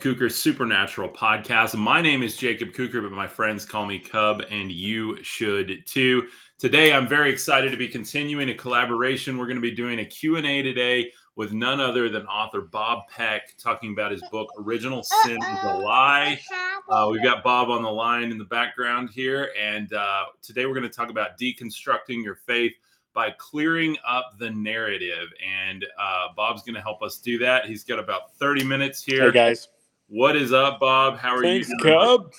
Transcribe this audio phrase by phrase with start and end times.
[0.00, 1.76] Kuker Supernatural podcast.
[1.76, 6.26] My name is Jacob Kuker, but my friends call me Cub, and you should too.
[6.58, 9.36] Today, I'm very excited to be continuing a collaboration.
[9.36, 13.54] We're going to be doing a Q&A today with none other than author Bob Peck
[13.58, 16.40] talking about his book, Original Sin is a Lie.
[16.88, 20.74] Uh, we've got Bob on the line in the background here, and uh, today we're
[20.74, 22.72] going to talk about deconstructing your faith
[23.12, 25.28] by clearing up the narrative.
[25.46, 27.66] And uh, Bob's going to help us do that.
[27.66, 29.26] He's got about 30 minutes here.
[29.26, 29.68] Hey, guys.
[30.12, 31.18] What is up, Bob?
[31.18, 31.76] How are Thanks, you?
[31.82, 32.32] Cub.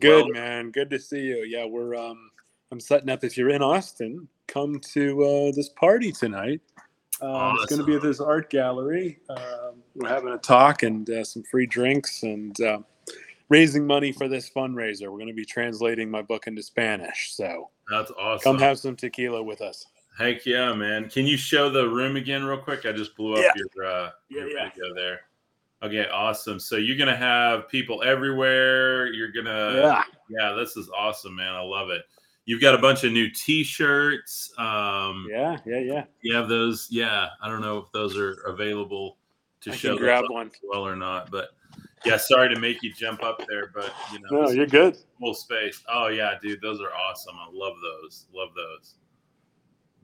[0.00, 0.70] Good Well- man.
[0.70, 1.44] Good to see you.
[1.44, 2.30] Yeah, we're um
[2.72, 6.62] I'm setting up if you're in Austin, come to uh this party tonight.
[7.20, 9.20] Um, It's going to be at this art gallery.
[9.28, 12.78] Um, we're having a talk and uh, some free drinks and uh,
[13.50, 15.02] raising money for this fundraiser.
[15.02, 17.32] We're going to be translating my book into Spanish.
[17.34, 18.42] So That's awesome.
[18.42, 19.86] come have some tequila with us.
[20.18, 21.08] Heck yeah, man.
[21.08, 22.84] Can you show the room again real quick?
[22.84, 23.52] I just blew up Yeah.
[23.76, 24.70] your uh Yeah, your yeah.
[24.70, 25.20] video there.
[25.84, 26.58] Okay, awesome.
[26.58, 29.12] So you're gonna have people everywhere.
[29.12, 30.02] You're gonna yeah.
[30.30, 31.52] yeah, this is awesome, man.
[31.52, 32.02] I love it.
[32.46, 34.50] You've got a bunch of new t-shirts.
[34.56, 35.58] Um Yeah.
[35.66, 35.78] Yeah.
[35.80, 36.04] Yeah.
[36.22, 37.28] you have those, yeah.
[37.42, 39.18] I don't know if those are available
[39.60, 40.50] to I show grab one.
[40.62, 41.50] well or not, but
[42.06, 44.96] yeah, sorry to make you jump up there, but you know, No, you're good.
[45.20, 45.82] full space.
[45.88, 47.34] Oh yeah, dude, those are awesome.
[47.38, 48.26] I love those.
[48.34, 48.94] Love those.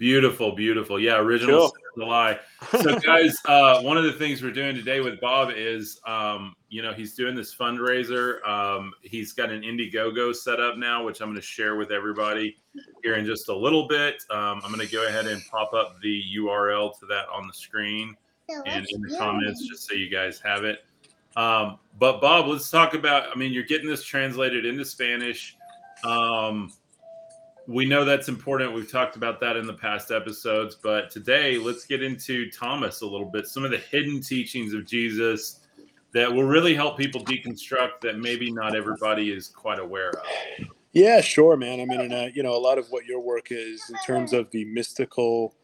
[0.00, 0.98] Beautiful, beautiful.
[0.98, 1.68] Yeah, original Cool.
[1.68, 2.40] Sin is a lie.
[2.80, 6.80] So guys, uh, one of the things we're doing today with Bob is um, you
[6.80, 8.42] know, he's doing this fundraiser.
[8.48, 12.56] Um, he's got an Indiegogo set up now, which I'm going to share with everybody
[13.02, 14.24] here in just a little bit.
[14.30, 17.52] Um, I'm going to go ahead and pop up the URL to that on the
[17.52, 18.16] screen
[18.64, 20.78] and in the comments just so you guys have it.
[21.36, 23.24] Um, but Bob, let's talk about.
[23.30, 25.58] I mean, you're getting this translated into Spanish.
[26.04, 26.72] Um,
[27.70, 28.72] we know that's important.
[28.72, 33.06] We've talked about that in the past episodes, but today let's get into Thomas a
[33.06, 33.46] little bit.
[33.46, 35.60] Some of the hidden teachings of Jesus
[36.12, 40.66] that will really help people deconstruct that maybe not everybody is quite aware of.
[40.92, 41.80] Yeah, sure, man.
[41.80, 44.32] I mean, and, uh, you know, a lot of what your work is in terms
[44.32, 45.54] of the mystical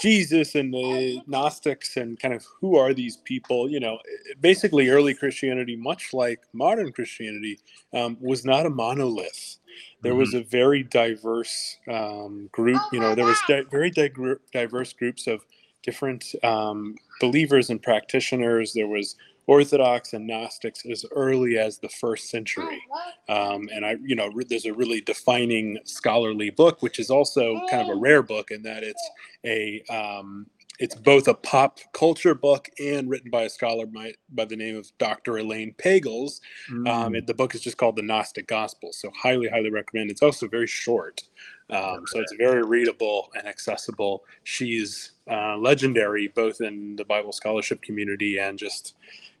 [0.00, 3.98] Jesus and the Gnostics and kind of who are these people, you know,
[4.40, 7.60] basically early Christianity, much like modern Christianity,
[7.92, 9.58] um, was not a monolith.
[10.02, 14.92] There was a very diverse um, group, you know, there was di- very digr diverse
[14.92, 15.44] groups of
[15.82, 18.72] different um, believers and practitioners.
[18.72, 19.16] There was
[19.46, 22.80] Orthodox and Gnostics as early as the first century
[23.28, 27.60] um, and I, you know, re- there's a really defining scholarly book, which is also
[27.70, 29.10] kind of a rare book in that it's
[29.44, 30.46] a, um,
[30.82, 34.76] it's both a pop culture book and written by a scholar by, by the name
[34.76, 35.38] of Dr.
[35.38, 36.40] Elaine Pagels.
[36.68, 36.88] Mm.
[36.88, 40.10] Um, it, the book is just called The Gnostic Gospel, so highly, highly recommend.
[40.10, 41.22] It's also very short,
[41.70, 44.24] um, so it's very readable and accessible.
[44.42, 48.96] She's uh, legendary both in the Bible scholarship community and just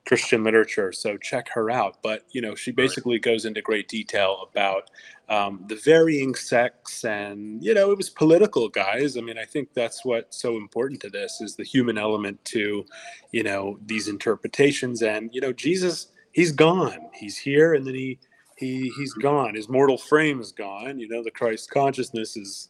[0.06, 0.92] Christian literature.
[0.92, 1.98] So check her out.
[2.02, 4.90] But you know, she basically goes into great detail about
[5.28, 9.16] um, the varying sects, and you know, it was political, guys.
[9.16, 12.84] I mean, I think that's what's so important to this is the human element to,
[13.30, 15.02] you know, these interpretations.
[15.02, 16.98] And you know, Jesus, he's gone.
[17.14, 18.18] He's here, and then he.
[18.58, 19.56] He, he's gone.
[19.56, 21.00] His mortal frame is gone.
[21.00, 22.68] You know, the Christ consciousness is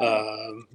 [0.00, 0.66] um,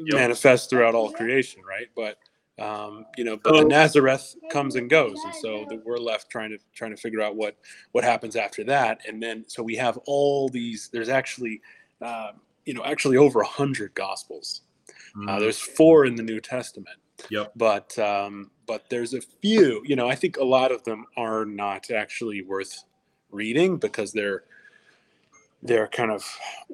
[0.00, 1.88] manifest throughout all creation, right?
[1.96, 2.18] But
[2.58, 6.50] um, you know, but the Nazareth comes and goes, and so the, we're left trying
[6.50, 7.56] to trying to figure out what
[7.92, 9.00] what happens after that.
[9.08, 10.88] And then so we have all these.
[10.92, 11.60] There's actually,
[12.02, 12.32] uh,
[12.66, 14.62] you know, actually over a hundred gospels.
[15.14, 15.40] Uh, Mm.
[15.40, 16.96] there's four in the New Testament,
[17.30, 17.52] Yep.
[17.56, 19.82] but um, but there's a few.
[19.84, 22.84] You know, I think a lot of them are not actually worth
[23.30, 24.44] reading because they're
[25.62, 26.24] they're kind of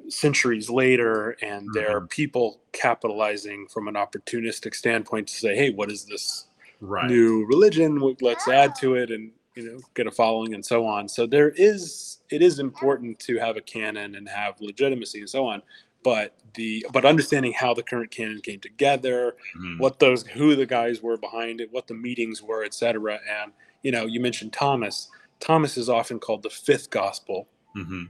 [0.07, 6.05] centuries later and they're people capitalizing from an opportunistic standpoint to say hey what is
[6.05, 6.45] this
[6.81, 7.09] Right.
[7.09, 11.09] new religion let's add to it and you know get a following and so on
[11.09, 15.45] so there is it is important to have a canon and have legitimacy and so
[15.45, 15.61] on
[16.03, 19.77] but the but understanding how the current canon came together Mhm.
[19.79, 23.51] what those who the guys were behind it what the meetings were etc and
[23.83, 25.09] you know you mentioned thomas
[25.41, 28.09] thomas is often called the fifth gospel Mhm.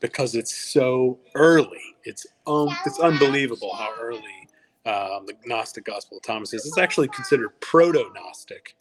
[0.00, 1.80] Because it's so early.
[2.04, 4.48] It's um, it's unbelievable how early
[4.86, 6.66] um, the Gnostic Gospel of Thomas is.
[6.66, 8.74] It's actually considered proto-Gnostic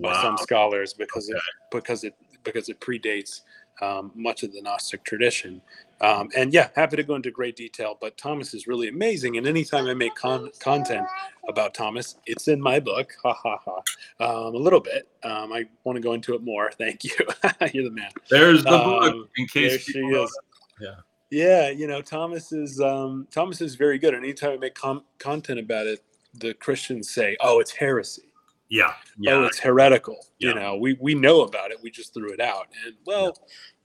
[0.00, 1.38] by some scholars because Okay.
[1.38, 2.14] it because it
[2.44, 3.42] because it predates
[3.80, 5.60] um, much of the Gnostic tradition.
[6.00, 7.96] Um, and yeah, happy to go into great detail.
[8.00, 11.06] But Thomas is really amazing, and anytime I make con- content
[11.48, 13.12] about Thomas, it's in my book.
[13.22, 13.82] Ha ha ha.
[14.18, 15.08] Um, a little bit.
[15.22, 16.72] Um, I want to go into it more.
[16.78, 17.12] Thank you.
[17.72, 18.10] You're the man.
[18.30, 20.38] There's the Um, book in There she is.
[20.82, 20.94] Yeah.
[21.30, 24.12] Yeah, you know, Thomas is um, Thomas is very good.
[24.12, 28.34] And anytime I make com- content about it, the Christians say, "Oh, it's heresy."
[28.68, 28.92] Yeah.
[29.18, 29.32] Yeah.
[29.32, 30.26] Oh, it's heretical.
[30.38, 30.50] Yeah.
[30.50, 31.78] You know, we we know about it.
[31.82, 33.34] We just threw it out, and well,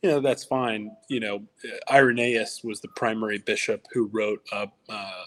[0.01, 0.91] you know, that's fine.
[1.07, 1.43] You know,
[1.89, 4.67] Irenaeus was the primary bishop who wrote a.
[4.89, 5.23] Uh,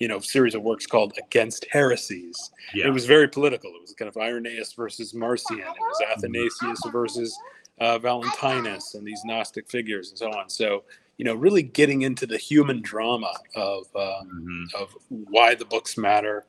[0.00, 2.50] you know, series of works called Against Heresies.
[2.74, 2.86] yeah.
[2.86, 3.70] It was very political.
[3.70, 5.60] It was kind of Irenaeus versus Marcion.
[5.60, 7.36] It was Athanasius versus
[7.80, 10.48] uh, Valentinus and these Gnostic figures and so on.
[10.48, 10.84] So,
[11.16, 14.74] you know, really getting into the human drama of um, Mhm.
[14.80, 16.44] of why the books matter,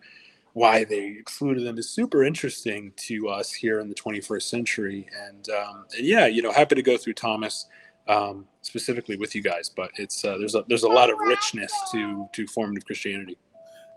[0.54, 5.08] why they excluded them is super interesting to us here in the 21st century.
[5.28, 7.68] And, um, and yeah, you know, happy to go through Thomas
[8.08, 9.70] um, specifically with you guys.
[9.70, 13.38] But it's uh, there's a there's a lot of richness to to formative Christianity.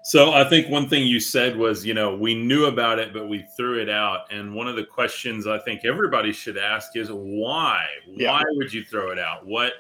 [0.05, 3.29] So I think one thing you said was, you know, we knew about it, but
[3.29, 4.33] we threw it out.
[4.33, 7.85] And one of the questions I think everybody should ask is why?
[8.07, 8.31] Yeah.
[8.33, 9.45] Why would you throw it out?
[9.45, 9.73] What,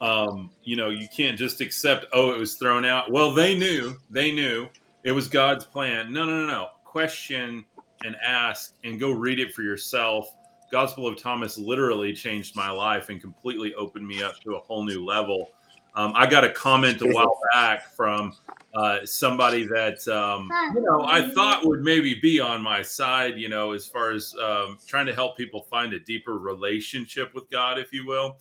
[0.00, 3.10] um, you know, you can't just accept, oh, it was thrown out.
[3.10, 4.68] Well, they knew, they knew
[5.04, 6.12] it was God's plan.
[6.12, 6.68] No, no, no, no.
[6.84, 7.64] Question
[8.04, 10.34] and ask and go read it for yourself.
[10.70, 14.84] Gospel of Thomas literally changed my life and completely opened me up to a whole
[14.84, 15.50] new level.
[15.94, 18.34] Um, I got a comment a while back from
[18.74, 23.48] uh, somebody that um, you know I thought would maybe be on my side, you
[23.48, 27.78] know, as far as um, trying to help people find a deeper relationship with God,
[27.78, 28.36] if you will.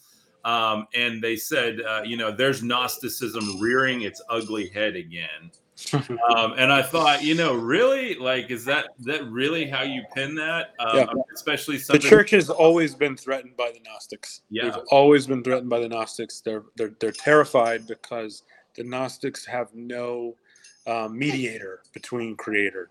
[0.46, 5.52] Um, and they said, uh, you know, there's Gnosticism rearing its ugly head again.
[5.94, 10.34] Um, and I thought, you know, really, like, is that that really how you pin
[10.36, 10.74] that?
[10.80, 11.06] Um, Yeah.
[11.36, 12.10] Especially the something.
[12.10, 14.42] church has always been threatened by the Gnostics.
[14.50, 14.64] Yeah.
[14.72, 16.42] They've always been threatened by the Gnostics.
[16.42, 18.42] They're they're they're terrified because
[18.76, 20.36] the Gnostics have no
[20.88, 22.90] um, mediator between creator.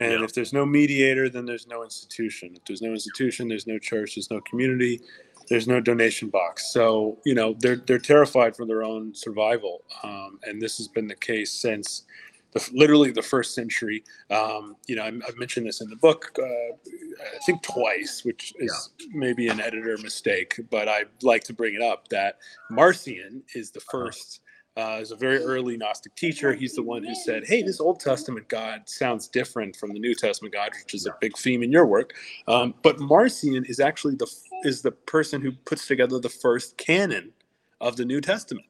[0.00, 0.24] And Yeah.
[0.24, 2.54] if there's no mediator, then there's no institution.
[2.54, 5.00] If there's no institution, there's no church, there's no community,
[5.48, 6.72] there's no donation box.
[6.72, 11.08] So you know they're they're terrified for their own survival, um, and this has been
[11.08, 12.04] the case since
[12.52, 14.04] the, literally the first century.
[14.30, 18.54] Um, you know, I, I've mentioned this in the book, uh, I think twice, which
[18.58, 22.38] is maybe an editor mistake, but I like to bring it up that
[22.70, 24.40] Marcion is the first.
[24.76, 26.54] Uh, is a very early Gnostic teacher.
[26.54, 30.14] He's the one who said, "Hey, this Old Testament God sounds different from the New
[30.14, 32.12] Testament God, which is a big theme in your work."
[32.46, 34.28] Um, but Marcion is actually the
[34.64, 37.32] is the person who puts together the first canon
[37.80, 38.66] of the New Testament.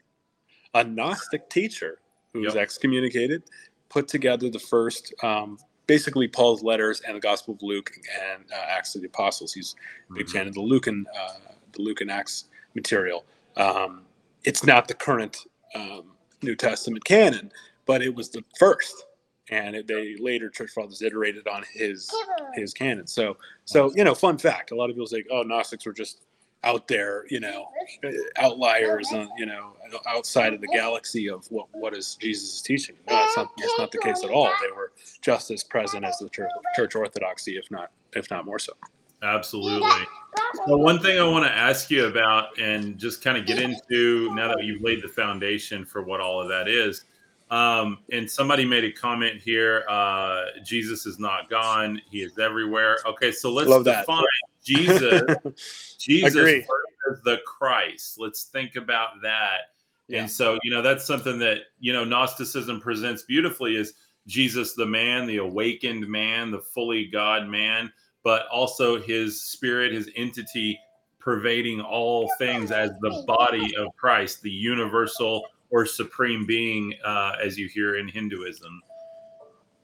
[0.74, 1.98] A Gnostic teacher
[2.32, 2.62] who was Yep.
[2.62, 3.42] excommunicated
[3.88, 7.90] put together the first, um, basically Paul's letters and the Gospel of Luke
[8.20, 9.54] and uh, Acts of the Apostles.
[9.54, 9.74] He's
[10.10, 10.32] a big Mhm.
[10.32, 12.44] fan of the Lucan, uh, the Lucan Acts
[12.74, 13.24] material.
[13.56, 14.04] Um,
[14.44, 15.38] it's not the current
[15.74, 16.12] um,
[16.42, 17.52] New Testament canon,
[17.84, 19.04] but it was the first,
[19.50, 22.10] and it, they later church fathers iterated on his
[22.54, 23.06] his canon.
[23.06, 26.20] So, so you know, fun fact: a lot of people say, "Oh, Gnostics were just
[26.64, 27.68] out there, you know,
[28.36, 29.74] outliers, uh, you know,
[30.06, 33.92] outside of the galaxy of what what is Jesus' teaching." No, that's not that's not
[33.92, 34.50] the case at all.
[34.62, 34.92] They were
[35.22, 38.72] just as present as the church, church orthodoxy, if not if not more so.
[39.22, 39.90] Absolutely.
[40.66, 44.32] So one thing I want to ask you about, and just kind of get into
[44.34, 47.04] now that you've laid the foundation for what all of that is.
[47.50, 52.98] Um, and somebody made a comment here: uh, Jesus is not gone; he is everywhere.
[53.06, 54.00] Okay, so let's Love that.
[54.00, 54.24] define
[54.64, 55.96] Jesus.
[55.98, 56.66] Jesus Agree.
[57.06, 58.18] versus the Christ.
[58.18, 59.72] Let's think about that.
[60.08, 60.20] Yeah.
[60.20, 63.94] And so, you know, that's something that, you know, Gnosticism presents beautifully is
[64.26, 67.92] Jesus the man, the awakened man, the fully God man,
[68.24, 70.78] but also his spirit, his entity
[71.18, 77.58] pervading all things as the body of Christ, the universal or supreme being, uh, as
[77.58, 78.82] you hear in Hinduism.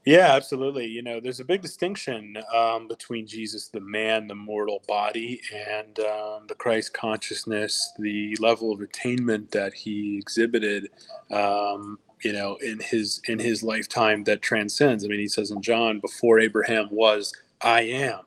[0.05, 0.85] Yeah, absolutely.
[0.85, 5.97] You know, there's a big distinction um, between Jesus, the man, the mortal body, and
[5.99, 10.89] um, the Christ consciousness, the level of attainment that he exhibited,
[11.31, 15.03] um, you know, in his in his lifetime that transcends.
[15.03, 18.21] I mean, he says in John, "Before Abraham was, I am."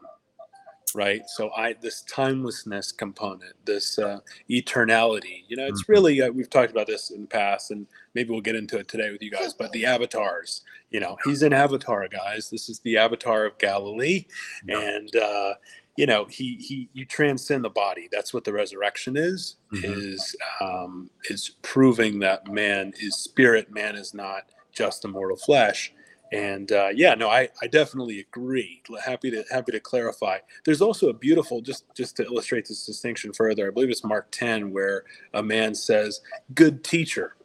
[0.94, 1.22] Right.
[1.28, 5.44] So I this timelessness component, this uh, eternality.
[5.48, 5.88] You know, it's Mhm.
[5.88, 8.88] really uh, we've talked about this in the past, and maybe we'll get into it
[8.88, 9.54] today with you guys.
[9.54, 14.24] But the avatars you know he's an avatar guys this is the avatar of galilee
[14.66, 14.80] Yeah.
[14.80, 15.52] and uh
[15.98, 19.84] you know he he you transcend the body that's what the resurrection is Mhm.
[19.84, 25.92] is um is proving that man is spirit man is not just a mortal flesh
[26.32, 31.08] and uh, yeah no I, I definitely agree happy to happy to clarify there's also
[31.08, 35.04] a beautiful just just to illustrate this distinction further i believe it's mark 10 where
[35.34, 36.20] a man says
[36.54, 37.36] good teacher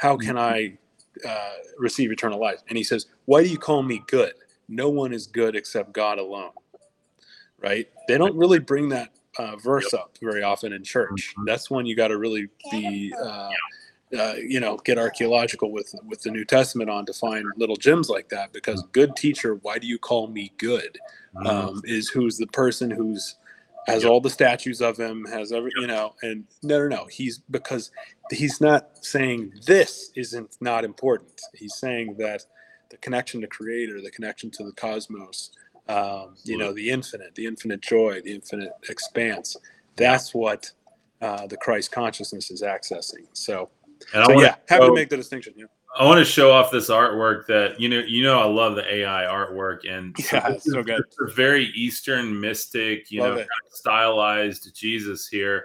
[0.00, 0.76] how can i
[1.26, 2.62] uh, receive eternal life.
[2.68, 4.34] And he says, Why do you call me good?
[4.68, 6.50] No one is good except God alone.
[7.58, 7.88] Right?
[8.06, 11.34] They don't really bring that uh, verse up very often in church.
[11.36, 11.46] Mhm.
[11.46, 13.12] That's one you got to really be,
[14.16, 18.08] uh, you know, get archaeological with with the New Testament on to find little gems
[18.08, 18.52] like that.
[18.52, 20.98] Because good teacher, why do you call me good?
[21.34, 21.46] mm-hmm.
[21.46, 23.36] um, is who's the person who's
[23.86, 24.12] has yep.
[24.12, 27.06] all the statues of him, has every you know, and no, no, no.
[27.06, 27.90] He's because
[28.30, 31.40] he's not saying this isn't not important.
[31.54, 32.44] He's saying that
[32.90, 35.50] the connection to Creator, the connection to the cosmos,
[35.88, 39.56] um, you know, the infinite, the infinite joy, the infinite expanse.
[39.96, 40.70] That's what
[41.22, 43.26] uh, the Christ consciousness is accessing.
[43.32, 43.70] So,
[44.12, 45.54] so yeah, happy to make the distinction.
[45.56, 45.66] Yeah.
[45.98, 47.98] I want to show off this artwork that you know.
[47.98, 51.02] You know, I love the AI artwork, and yeah, so, so good.
[51.20, 55.64] a very Eastern mystic, you love know, kind of stylized Jesus here.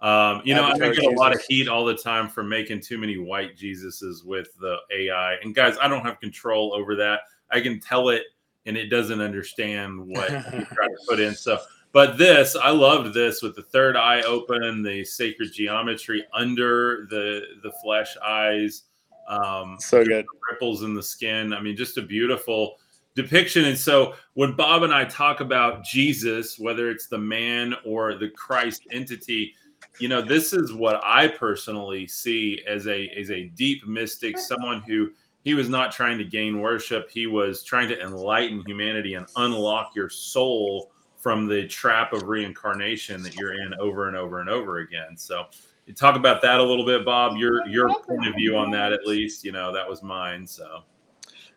[0.00, 2.96] Um, you know, I get a lot of heat all the time for making too
[2.96, 5.34] many white Jesuses with the AI.
[5.42, 7.20] And guys, I don't have control over that.
[7.50, 8.22] I can tell it,
[8.64, 11.34] and it doesn't understand what you try to put in.
[11.34, 11.58] So,
[11.92, 17.42] but this, I loved this with the third eye open, the sacred geometry under the
[17.62, 18.84] the flesh eyes
[19.30, 20.26] um, so good.
[20.50, 21.54] Ripples in the skin.
[21.54, 22.76] I mean, just a beautiful
[23.14, 23.64] depiction.
[23.64, 28.28] And so when Bob and I talk about Jesus, whether it's the man or the
[28.30, 29.54] Christ entity,
[29.98, 34.82] you know, this is what I personally see as a as a deep mystic, someone
[34.82, 35.10] who
[35.42, 37.08] he was not trying to gain worship.
[37.10, 43.22] He was trying to enlighten humanity and unlock your soul from the trap of reincarnation
[43.22, 45.16] that you're in over and over and over again.
[45.16, 45.44] So
[45.94, 47.36] talk about that a little bit, Bob.
[47.36, 50.46] Your your point of view on that, at least, you know, that was mine.
[50.46, 50.82] So.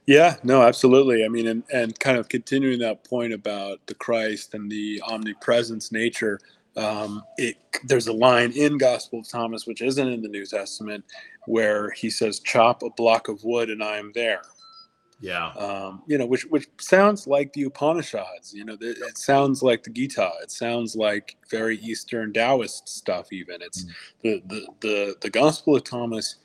[0.05, 1.23] Yeah, no, absolutely.
[1.23, 5.93] I mean, and, and kind of continuing that point about the Christ and the omnipresence
[5.93, 6.41] nature,
[6.75, 7.55] um, it
[7.85, 11.05] there's a line in Gospel of Thomas, which isn't in the New Testament,
[11.45, 14.41] where he says, "Chop a block of wood, and I am there."
[15.19, 15.47] Yeah.
[15.51, 18.53] Um, you know, which which sounds like the Upanishads.
[18.53, 20.31] You know, it, it, sounds like the Gita.
[20.41, 23.31] It sounds like very Eastern Taoist stuff.
[23.31, 23.91] Even it's mm.
[24.21, 26.35] the, the the the Gospel of Thomas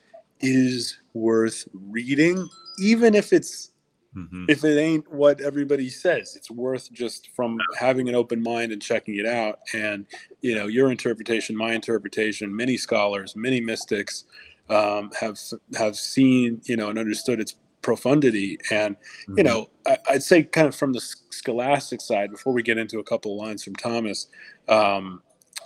[0.40, 2.48] is worth reading,
[2.78, 3.72] even if it's
[4.14, 4.44] mm-hmm.
[4.48, 6.36] if it ain't what everybody says.
[6.36, 9.60] It's worth just from having an open mind and checking it out.
[9.74, 10.06] And
[10.40, 14.24] you know, your interpretation, my interpretation, many scholars, many mystics.
[14.70, 15.38] Um, have
[15.78, 17.56] have seen you know and understood its
[17.88, 18.58] profundity.
[18.70, 19.38] And, mm-hmm.
[19.38, 22.98] you know, I, would say kind of from the scholastic side, before we get into
[22.98, 24.26] a couple of lines from Thomas,
[24.68, 25.22] um,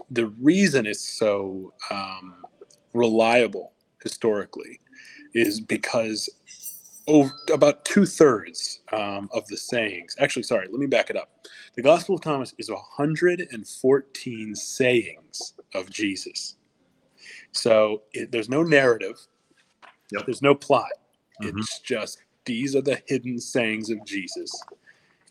[0.09, 2.45] the reason it's so um,
[2.95, 3.73] reliable
[4.05, 4.79] historically
[5.35, 6.31] is because
[7.09, 11.29] over, about two thirds um, of the sayings, actually, sorry, let me back it up.
[11.75, 16.55] The Gospel of Thomas is 114 sayings of Jesus.
[17.51, 19.17] So it, there's no narrative,
[20.13, 20.25] yep.
[20.25, 20.93] there's no plot.
[21.43, 21.59] Mm-hmm.
[21.59, 24.51] It's just these are the hidden sayings of Jesus.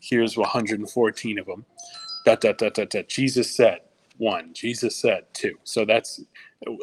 [0.00, 1.64] Here's 114 of them.
[2.24, 3.08] Dot, dot, dot, dot, dot.
[3.08, 3.80] Jesus said
[4.18, 4.52] one.
[4.54, 5.58] Jesus said two.
[5.64, 6.20] So that's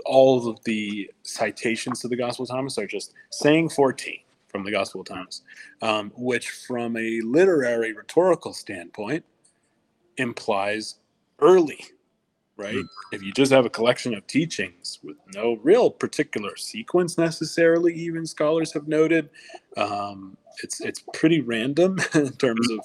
[0.06, 4.72] all of the citations to the Gospel of Thomas are just saying 14 from the
[4.72, 5.42] Gospel of Thomas,
[5.82, 9.24] um, which from a literary rhetorical standpoint
[10.18, 10.96] implies
[11.40, 11.86] early
[12.60, 12.76] right?
[12.76, 12.88] Mm.
[13.14, 18.26] If you just have a collection of teachings with no real particular sequence necessarily, even
[18.26, 19.30] scholars have noted,
[19.78, 22.80] um, it's it's pretty random in terms of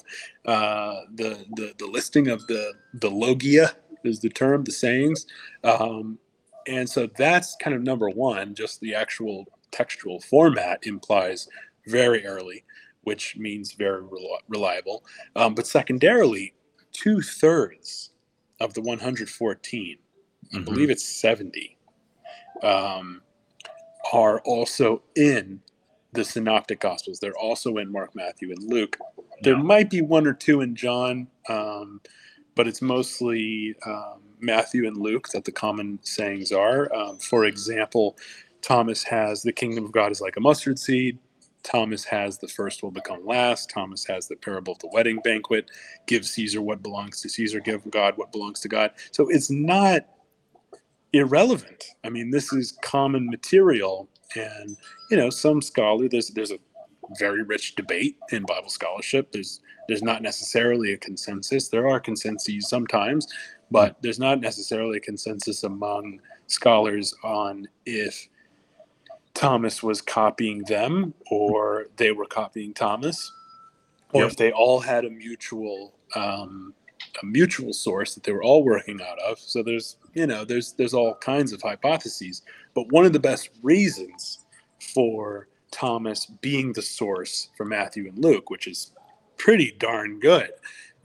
[0.45, 5.27] uh, the, the the listing of the the logia is the term, the sayings,
[5.63, 6.17] um,
[6.67, 8.55] and so that's kind of number one.
[8.55, 11.49] Just the actual textual format implies
[11.87, 12.63] very early,
[13.03, 14.03] which means very
[14.47, 15.03] reliable.
[15.35, 16.53] Um, but secondarily,
[16.93, 18.11] two thirds
[18.59, 20.57] of the 114, mm-hmm.
[20.57, 21.77] I believe it's 70,
[22.63, 23.21] um,
[24.13, 25.61] are also in
[26.13, 27.19] the synoptic gospels.
[27.19, 28.97] They're also in Mark, Matthew, and Luke.
[29.41, 29.61] There yeah.
[29.61, 32.01] might be one or two in John, um,
[32.55, 36.93] but it's mostly um, Matthew and Luke that the common sayings are.
[36.95, 38.17] Um, for example,
[38.61, 41.19] Thomas has the kingdom of God is like a mustard seed.
[41.65, 43.69] Thomas has the first will become last.
[43.69, 45.69] Thomas has the parable of the wedding banquet.
[46.05, 47.59] Give Caesar what belongs to Caesar.
[47.59, 48.91] Give God what belongs to God.
[49.11, 50.05] So it's not
[51.11, 51.83] irrelevant.
[52.03, 54.77] I mean, this is common material, and
[55.09, 56.59] you know, some scholar there's there's a
[57.19, 59.31] very rich debate in Bible scholarship.
[59.31, 61.69] There's there's not necessarily a consensus.
[61.69, 63.27] There are consensus sometimes,
[63.71, 68.27] but there's not necessarily a consensus among scholars on if
[69.35, 73.31] Thomas was copying them or they were copying Thomas,
[74.13, 74.31] or yep.
[74.31, 76.73] if they all had a mutual um,
[77.21, 79.37] a mutual source that they were all working out of.
[79.37, 82.41] So there's you know there's there's all kinds of hypotheses,
[82.73, 84.39] but one of the best reasons
[84.93, 88.93] for Thomas being the source for Matthew and Luke, which is
[89.37, 90.51] pretty darn good,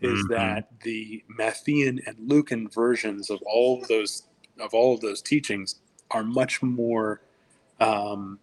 [0.01, 0.33] is mm-hmm.
[0.33, 4.23] that the Matthean and Lucan versions of all of those
[4.61, 5.77] of all of those teachings
[6.13, 7.23] are much more
[7.81, 8.39] um,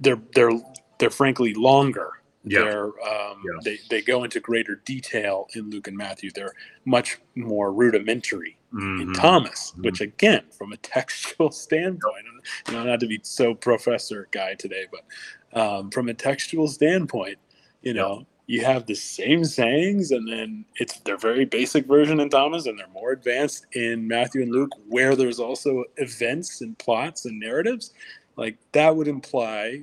[0.00, 0.60] they're they're
[0.98, 2.60] they're frankly longer Yeah.
[2.60, 3.60] They're, um, yeah.
[3.64, 6.30] They, they go into greater detail in Luke and Matthew.
[6.34, 6.54] They're
[6.84, 9.00] much more rudimentary mm-hmm.
[9.00, 9.82] in Thomas, mm-hmm.
[9.82, 12.24] which again, from a textual standpoint,
[12.68, 17.38] you know, not to be so professor guy today, but um, from a textual standpoint,
[17.82, 22.28] you know, you have the same sayings, and then it's their very basic version in
[22.28, 27.24] Thomas, and they're more advanced in Matthew and Luke, where there's also events and plots
[27.24, 27.92] and narratives.
[28.36, 29.82] Like that would imply,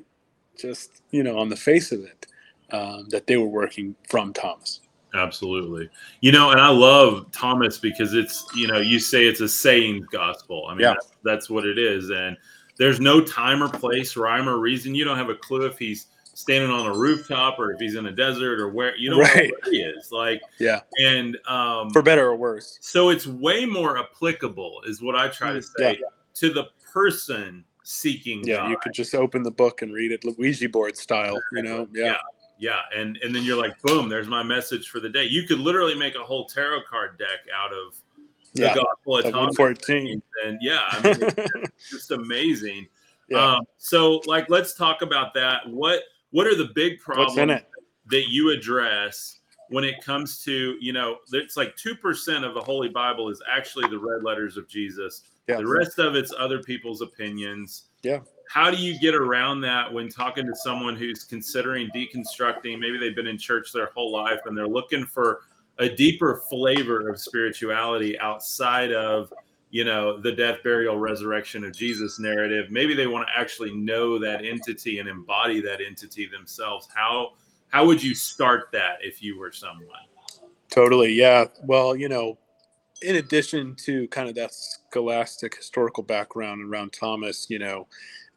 [0.58, 2.28] just you know, on the face of it,
[2.72, 4.82] um, that they were working from Thomas.
[5.16, 5.90] Absolutely.
[6.22, 10.06] You know, and I love Thomas because it's, you know, you say it's a saying
[10.12, 10.68] gospel.
[10.68, 10.94] I mean, yeah.
[10.94, 12.12] that's, that's what it is.
[12.12, 12.38] And
[12.78, 14.94] there's no time or place, rhyme or reason.
[14.94, 18.06] You don't have a clue if he's standing on a rooftop or if he's in
[18.06, 19.50] a desert or where you don't right.
[19.50, 20.12] know where he is.
[20.12, 20.82] Like, yeah.
[21.04, 22.78] And um, for better or worse.
[22.80, 26.08] So it's way more applicable, is what I try to say, yeah.
[26.36, 28.44] to the person seeking.
[28.44, 28.70] Yeah, God.
[28.70, 31.88] you could just open the book and read it Ouija board style, you know?
[31.94, 32.06] Yeah.
[32.06, 32.18] yeah.
[32.62, 35.24] Yeah, and and then you're like, boom, there's my message for the day.
[35.24, 37.96] You could literally make a whole tarot card deck out of
[38.54, 39.56] the yeah, Gospel of Thomas.
[39.56, 40.22] 14.
[40.46, 42.86] And yeah, I mean, it's just amazing.
[43.30, 43.54] Yeah.
[43.54, 45.70] Um, so, like, let's talk about that.
[45.70, 47.62] What what are the big problems
[48.08, 51.20] that you address when it comes to you know?
[51.32, 55.22] It's like two percent of the Holy Bible is actually the red letters of Jesus.
[55.50, 55.58] Yeah.
[55.58, 57.86] The rest of it's other people's opinions.
[58.04, 58.20] Yeah.
[58.50, 62.80] How do you get around that when talking to someone who's considering deconstructing?
[62.80, 65.42] Maybe they've been in church their whole life and they're looking for
[65.80, 69.34] a deeper flavor of spirituality outside of
[69.72, 72.70] you know the death burial resurrection of jesus narrative.
[72.70, 76.88] Maybe they want to actually know that entity and embody that entity themselves.
[76.94, 77.34] How
[77.70, 79.88] how would you start that if you were someone?
[80.70, 81.46] Totally yeah.
[81.64, 82.38] Well you know
[83.02, 87.88] in addition to kind of that scholastic historical background around thomas you know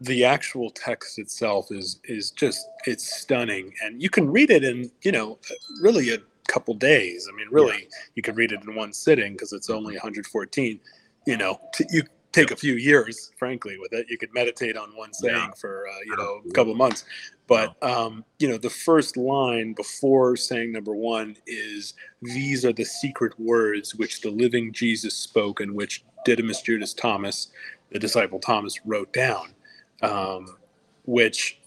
[0.01, 4.91] the actual text itself is is just it's stunning and you can read it in
[5.03, 5.39] you know
[5.81, 7.97] really a couple days i mean really yeah.
[8.15, 10.81] you can read it in one sitting because it's only 114
[11.27, 12.03] you know t- you
[12.33, 15.51] take a few years frankly with it you could meditate on one saying yeah.
[15.61, 17.05] for uh, you know a couple of months
[17.47, 22.85] but um, you know the first line before saying number one is these are the
[22.85, 27.49] secret words which the living jesus spoke and which didymus judas thomas
[27.91, 29.55] the disciple thomas wrote down
[30.03, 30.57] um,
[31.05, 31.59] which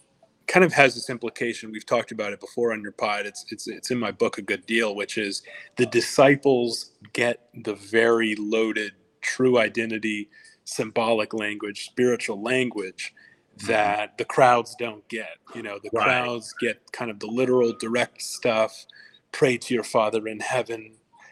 [0.47, 1.71] kind of has this implication.
[1.71, 3.25] We've talked about it before on your pod.
[3.25, 5.41] It's it's it's in my book a good deal, which is
[5.77, 10.29] the disciples get the very loaded true identity,
[10.65, 13.13] symbolic language, spiritual language
[13.57, 13.67] mm-hmm.
[13.67, 15.37] that the crowds don't get.
[15.53, 16.05] You know, the right.
[16.05, 18.85] crowds get kind of the literal direct stuff.
[19.31, 20.91] Pray to your Father in heaven.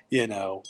[0.09, 0.61] You know,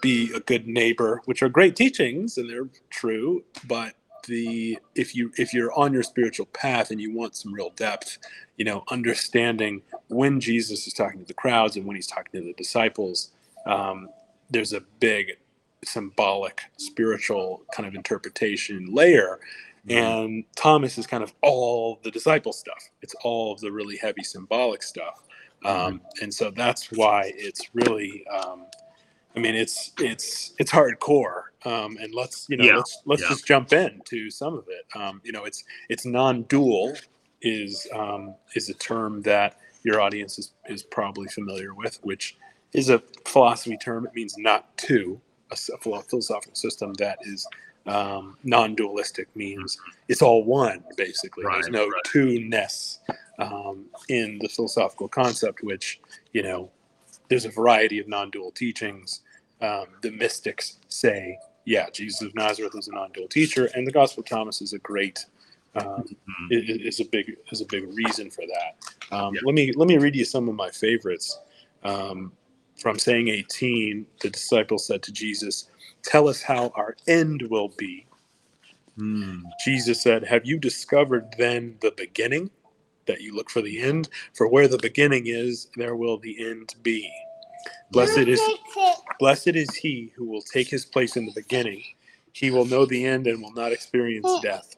[0.00, 3.94] be a good neighbor, which are great teachings and they're true, but
[4.26, 8.18] the if you if you're on your spiritual path and you want some real depth
[8.56, 12.46] you know understanding when jesus is talking to the crowds and when he's talking to
[12.46, 13.30] the disciples
[13.66, 14.08] um,
[14.50, 15.36] there's a big
[15.84, 19.38] symbolic spiritual kind of interpretation layer
[19.86, 19.98] mm-hmm.
[19.98, 24.22] and thomas is kind of all the disciple stuff it's all of the really heavy
[24.22, 25.22] symbolic stuff
[25.64, 25.96] um, mm-hmm.
[26.22, 28.66] and so that's why it's really um,
[29.36, 32.76] i mean it's it's it's hardcore um, and let's you know yeah.
[32.76, 33.28] let's let's yeah.
[33.28, 34.86] just jump in to some of it.
[34.96, 36.96] Um, you know, it's it's non-dual
[37.42, 42.36] is um, is a term that your audience is is probably familiar with, which
[42.72, 44.06] is a philosophy term.
[44.06, 47.46] It means not to a philosophical system that is
[47.86, 49.78] um, non-dualistic means
[50.08, 51.44] it's all one basically.
[51.44, 52.02] Right, There's no right.
[52.04, 53.00] two-ness
[53.38, 56.00] um, in the philosophical concept, which
[56.32, 56.70] you know
[57.28, 59.20] there's a variety of non-dual teachings.
[59.60, 64.22] Um, the mystics say yeah, Jesus of Nazareth is a non-dual teacher, and the Gospel
[64.22, 65.26] of Thomas is a great
[65.74, 66.46] um, mm-hmm.
[66.50, 69.14] is, a big is a big reason for that.
[69.14, 69.40] Um, yeah.
[69.44, 71.38] Let me let me read you some of my favorites.
[71.84, 72.32] Um,
[72.76, 75.68] from saying 18, the disciples said to Jesus,
[76.02, 78.06] "Tell us how our end will be."
[78.98, 79.42] Mm.
[79.64, 82.50] Jesus said, "Have you discovered then the beginning?
[83.06, 84.08] That you look for the end?
[84.34, 87.10] For where the beginning is, there will the end be."
[87.90, 88.40] Blessed is
[89.18, 91.82] blessed is he who will take his place in the beginning.
[92.32, 94.76] He will know the end and will not experience death.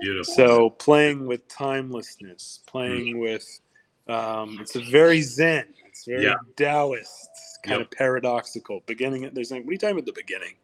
[0.00, 0.34] Beautiful.
[0.34, 3.20] So playing with timelessness, playing mm.
[3.20, 3.60] with
[4.06, 6.34] um, it's a very Zen, it's very yeah.
[6.56, 7.30] Taoist,
[7.62, 7.92] kind yep.
[7.92, 8.82] of paradoxical.
[8.86, 10.54] Beginning, they're saying, "What are you talking about the beginning?"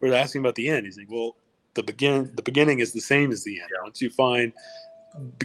[0.00, 0.84] We're asking about the end.
[0.84, 1.36] He's like, "Well,
[1.72, 3.70] the begin, the beginning is the same as the end.
[3.72, 3.82] Yeah.
[3.82, 4.52] Once you find,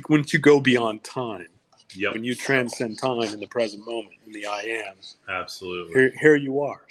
[0.10, 1.47] once you go beyond time,
[1.95, 2.13] Yep.
[2.13, 4.93] When you transcend time in the present moment, in the I am.
[5.28, 5.93] Absolutely.
[5.93, 6.82] Here, here you are.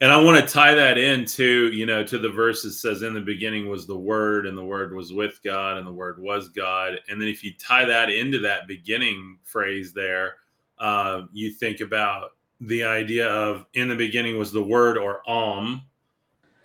[0.00, 3.12] and I want to tie that into, you know, to the verse that says, In
[3.12, 6.48] the beginning was the Word, and the Word was with God, and the Word was
[6.48, 7.00] God.
[7.08, 10.36] And then if you tie that into that beginning phrase there,
[10.78, 15.82] uh, you think about the idea of in the beginning was the Word or Om.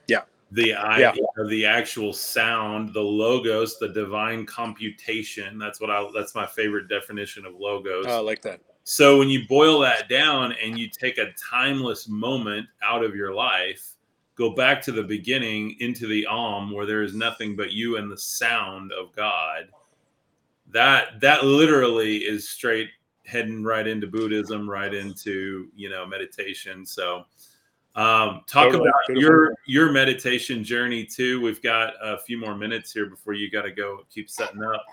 [0.07, 0.21] Yeah.
[0.51, 1.43] The idea yeah.
[1.47, 5.57] the actual sound, the logos, the divine computation.
[5.57, 8.05] That's what I that's my favorite definition of logos.
[8.07, 8.61] Oh, I like that.
[8.83, 13.33] So when you boil that down and you take a timeless moment out of your
[13.33, 13.95] life,
[14.35, 18.11] go back to the beginning into the Om where there is nothing but you and
[18.11, 19.69] the sound of God.
[20.71, 22.89] That that literally is straight
[23.25, 26.85] heading right into Buddhism, right into you know meditation.
[26.85, 27.25] So
[27.95, 28.87] um, talk totally.
[28.87, 31.41] about your your meditation journey too.
[31.41, 34.85] We've got a few more minutes here before you got to go keep setting up.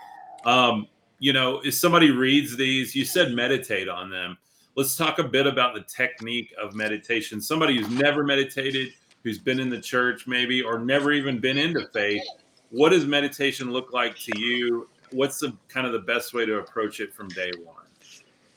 [0.45, 0.87] Um,
[1.19, 4.37] you know, if somebody reads these, you said meditate on them.
[4.75, 7.41] Let's talk a bit about the technique of meditation.
[7.41, 11.87] Somebody who's never meditated, who's been in the church maybe, or never even been into
[11.93, 12.23] faith,
[12.69, 14.87] what does meditation look like to you?
[15.11, 17.78] What's the kind of the best way to approach it from day one?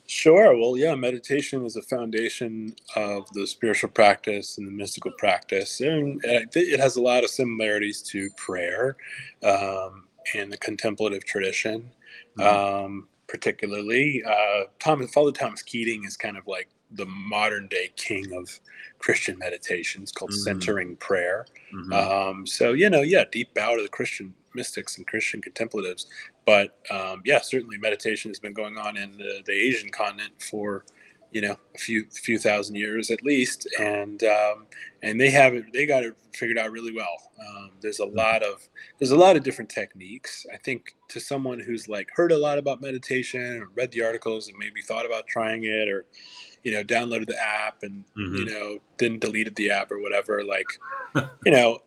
[0.05, 0.57] Sure.
[0.57, 6.19] Well, yeah, meditation is a foundation of the spiritual practice and the mystical practice, and
[6.23, 8.97] it has a lot of similarities to prayer
[9.43, 10.03] um,
[10.35, 11.89] and the contemplative tradition.
[12.37, 12.85] Mm-hmm.
[12.85, 18.33] Um, particularly, uh, Thomas Father Thomas Keating is kind of like the modern day king
[18.33, 18.59] of
[18.99, 20.41] Christian meditations called mm-hmm.
[20.41, 21.45] centering prayer.
[21.73, 21.93] Mm-hmm.
[21.93, 26.07] Um, so you know, yeah, deep bow to the Christian mystics and Christian contemplatives.
[26.45, 30.85] But um, yeah, certainly meditation has been going on in the, the Asian continent for
[31.33, 34.67] you know a few few thousand years at least and um,
[35.01, 38.43] and they have it they got it figured out really well um, there's a lot
[38.43, 38.67] of
[38.99, 42.59] there's a lot of different techniques i think to someone who's like heard a lot
[42.59, 46.05] about meditation or read the articles and maybe thought about trying it or
[46.63, 48.35] you know downloaded the app and mm-hmm.
[48.35, 50.67] you know then deleted the app or whatever like
[51.45, 51.79] you know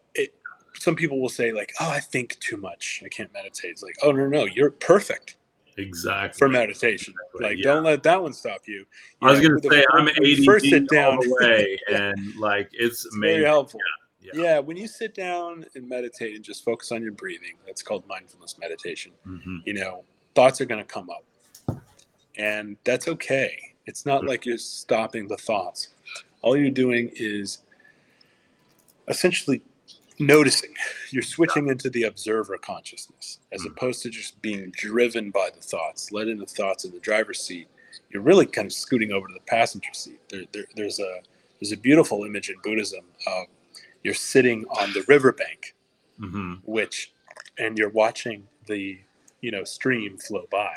[0.79, 3.97] some people will say like oh i think too much i can't meditate it's like
[4.03, 5.37] oh no no you're perfect
[5.77, 7.15] exactly for meditation.
[7.15, 7.49] Exactly.
[7.49, 7.75] Like, yeah.
[7.75, 8.75] don't let that one stop you.
[8.75, 8.87] you
[9.23, 11.17] I was going to say, I'm ADD first sit down.
[11.17, 13.37] all the way, and like it's, it's amazing.
[13.37, 13.81] Very helpful.
[14.21, 14.43] Yeah, yeah.
[14.43, 18.05] yeah, when you sit down and meditate and just focus on your breathing, that's called
[18.09, 19.13] mindfulness meditation.
[19.27, 19.59] Mm-hmm.
[19.65, 21.81] You know, thoughts are going to come up,
[22.37, 23.57] and that's okay.
[23.87, 24.29] It's not mm-hmm.
[24.29, 25.89] like you're stopping the thoughts.
[26.43, 27.59] All you're doing is
[29.09, 29.63] essentially
[30.19, 30.75] noticing.
[31.11, 33.67] You're switching into the observer consciousness as mm.
[33.67, 37.69] opposed to just being driven by the thoughts letting the thoughts in the driver's seat.
[38.11, 40.21] You're really kind of scooting over to the passenger seat.
[40.29, 41.21] There, there, there's a
[41.61, 43.47] there's a beautiful image in buddhism of
[44.03, 45.75] you're sitting on the riverbank
[46.21, 46.55] mm-hmm.
[46.65, 47.13] which
[47.59, 48.99] and you're watching the
[49.41, 50.75] you know stream flow by.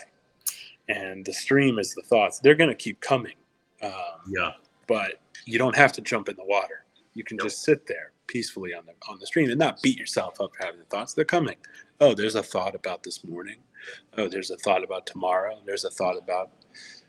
[0.88, 2.39] And the stream is the thoughts.
[2.39, 3.36] They're going to keep coming
[3.84, 3.91] um,
[4.28, 4.52] yeah.
[4.88, 6.86] but you don't have to jump in the water.
[7.13, 7.45] You can yep.
[7.45, 10.65] just sit there peacefully on the on the stream and not beat yourself up for
[10.65, 11.13] having the thoughts.
[11.13, 11.57] They're coming.
[11.99, 13.57] Oh, there's a thought about this morning.
[14.17, 15.59] Oh, there's a thought about tomorrow.
[15.65, 16.51] There's a thought about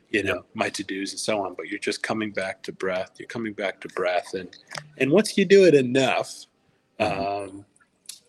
[0.09, 3.27] you know my to-dos and so on but you're just coming back to breath you're
[3.27, 4.57] coming back to breath and
[4.97, 6.47] and once you do it enough
[6.99, 7.49] mm-hmm.
[7.57, 7.65] um,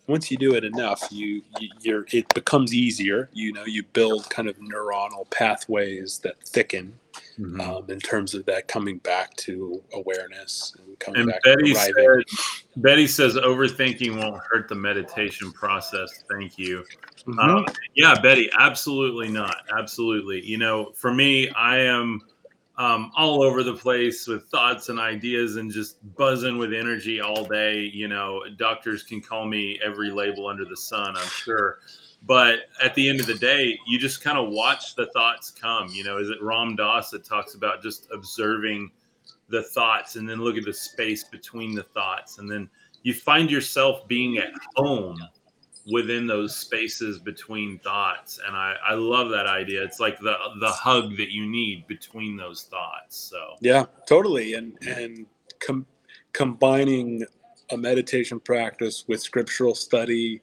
[0.07, 1.41] once you do it enough you,
[1.81, 6.93] you are it becomes easier you know you build kind of neuronal pathways that thicken
[7.39, 7.61] mm-hmm.
[7.61, 11.93] um, in terms of that coming back to awareness and coming and back Betty said,
[12.77, 16.23] Betty says overthinking won't hurt the meditation process.
[16.29, 16.83] Thank you.
[17.27, 17.39] Mm-hmm.
[17.39, 19.57] Um, yeah, Betty, absolutely not.
[19.77, 20.43] Absolutely.
[20.45, 22.21] You know, for me, I am
[22.77, 27.45] um, all over the place with thoughts and ideas and just buzzing with energy all
[27.45, 27.81] day.
[27.93, 31.79] You know, doctors can call me every label under the sun, I'm sure.
[32.25, 35.89] But at the end of the day, you just kind of watch the thoughts come.
[35.89, 38.91] You know, is it Ram Dass that talks about just observing
[39.49, 42.37] the thoughts and then look at the space between the thoughts?
[42.39, 42.69] And then
[43.03, 45.19] you find yourself being at home
[45.91, 48.39] within those spaces between thoughts.
[48.45, 49.83] And I, I love that idea.
[49.83, 53.17] It's like the the hug that you need between those thoughts.
[53.17, 54.53] So yeah totally.
[54.53, 55.25] And and
[55.59, 55.85] com-
[56.31, 57.25] combining
[57.71, 60.41] a meditation practice with scriptural study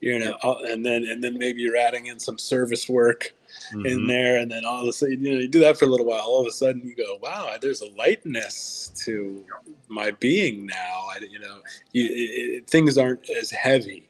[0.00, 3.34] you know uh, and then and then maybe you're adding in some service work
[3.72, 3.86] mm-hmm.
[3.86, 4.38] in there.
[4.38, 6.22] And then all of a sudden you know you do that for a little while
[6.22, 9.44] all of a sudden you go wow there's a lightness to
[9.88, 11.06] my being now.
[11.10, 11.60] I, you know
[11.92, 14.08] you, it, it, things aren't as heavy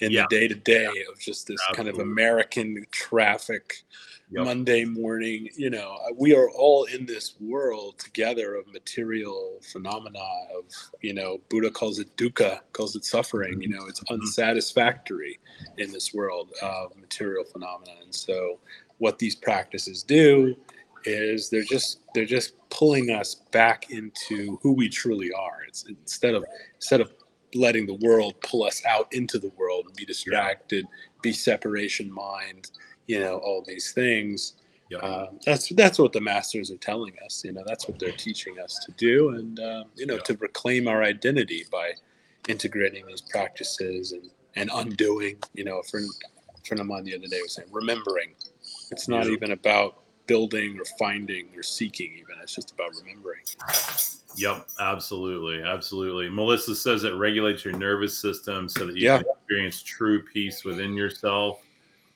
[0.00, 0.26] in yeah.
[0.28, 1.76] the day to day of just this Absolutely.
[1.76, 3.84] kind of american traffic
[4.30, 4.44] yep.
[4.44, 5.48] Monday morning.
[5.56, 10.24] You know, uh, we are all in this world together of material phenomena.
[10.56, 10.64] Of
[11.00, 13.60] you know, Buddha calls it dukkha, calls it suffering.
[13.60, 13.78] You mm-hmm.
[13.78, 14.14] know, it's mm-hmm.
[14.14, 15.38] unsatisfactory
[15.78, 17.92] in this world of material phenomena.
[18.02, 18.58] And so,
[18.98, 20.56] what these practices do
[21.04, 25.62] is they're just they're just pulling us back into who we truly are.
[25.66, 26.44] It's instead of
[26.76, 27.12] instead of
[27.56, 30.86] letting the world pull us out into the world and be distracted,
[31.22, 32.70] be separation mind,
[33.06, 34.54] you know, all these things.
[34.90, 34.98] Yeah.
[34.98, 37.42] Uh, that's that's what the masters are telling us.
[37.44, 40.20] You know, that's what they're teaching us to do, and uh, you know, Yeah.
[40.20, 41.92] to reclaim our identity by
[42.48, 45.38] integrating these practices and and undoing.
[45.54, 46.08] You know, a friend
[46.54, 48.34] a friend of mine the other day was saying, remembering.
[48.92, 52.12] It's not even about building or finding or seeking.
[52.18, 53.42] Even it's just about remembering.
[54.36, 56.28] Yep, absolutely, absolutely.
[56.28, 59.18] Melissa says it regulates your nervous system so that you Yeah.
[59.18, 61.62] can experience true peace within yourself.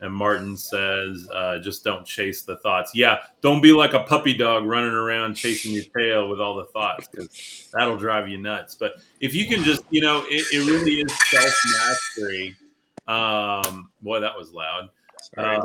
[0.03, 2.93] And Martin says, uh, just don't chase the thoughts.
[2.95, 6.65] Yeah, don't be like a puppy dog running around chasing your tail with all the
[6.67, 8.75] thoughts because that'll drive you nuts.
[8.75, 11.55] But if you can just, you know, it, it really is self
[12.17, 12.57] mastery.
[13.07, 14.89] Um, boy, that was loud.
[15.37, 15.61] Uh.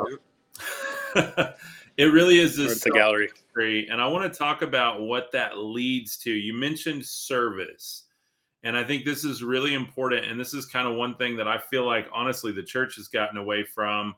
[1.98, 3.28] it really is this the gallery.
[3.28, 6.32] industry, and I want to talk about what that leads to.
[6.32, 8.04] You mentioned service,
[8.64, 10.26] and I think this is really important.
[10.26, 13.08] And this is kind of one thing that I feel like, honestly, the church has
[13.08, 14.16] gotten away from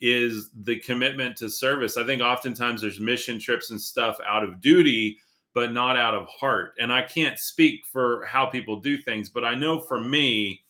[0.00, 1.96] is the commitment to service.
[1.96, 5.18] I think oftentimes there's mission trips and stuff out of duty,
[5.54, 6.74] but not out of heart.
[6.78, 10.62] And I can't speak for how people do things, but I know for me,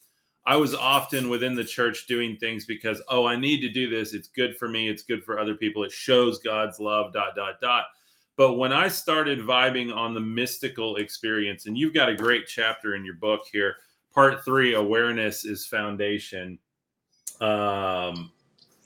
[0.49, 4.15] I was often within the church doing things because, oh, I need to do this.
[4.15, 4.89] It's good for me.
[4.89, 5.85] It's good for other people.
[5.85, 7.85] It shows God's love, dot, dot, dot.
[8.35, 12.95] But when I started vibing on the mystical experience, and you've got a great chapter
[12.95, 13.77] in your book here,
[14.15, 16.59] part three awareness is foundation.
[17.43, 18.33] Um,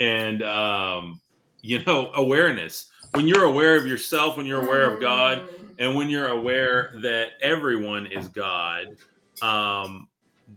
[0.01, 1.20] and, um,
[1.61, 2.90] you know, awareness.
[3.14, 5.48] When you're aware of yourself, when you're aware of God,
[5.79, 8.96] and when you're aware that everyone is God,
[9.42, 10.09] um,